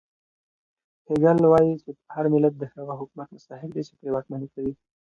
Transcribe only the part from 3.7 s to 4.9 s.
دی چې پرې واکمني کوي.